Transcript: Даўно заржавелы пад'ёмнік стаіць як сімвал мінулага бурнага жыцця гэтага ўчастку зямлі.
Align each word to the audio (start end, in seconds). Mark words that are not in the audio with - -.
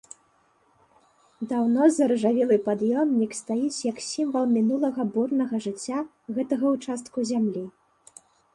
Даўно 1.51 1.83
заржавелы 1.97 2.57
пад'ёмнік 2.69 3.31
стаіць 3.41 3.85
як 3.91 3.97
сімвал 4.09 4.45
мінулага 4.57 5.01
бурнага 5.17 5.55
жыцця 5.69 5.99
гэтага 6.41 6.65
ўчастку 6.75 7.17
зямлі. 7.33 7.63